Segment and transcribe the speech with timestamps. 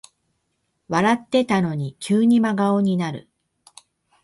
[0.89, 3.29] 笑ってたのに急に真顔になる